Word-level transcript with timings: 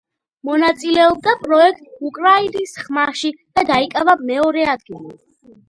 მონაწილეობდა 0.47 1.35
პროექტ 1.43 1.83
„უკრაინის 2.09 2.75
ხმაში“ 2.87 3.33
და 3.39 3.67
დაიკავა 3.71 4.19
მეორე 4.33 4.69
ადგილი. 4.77 5.17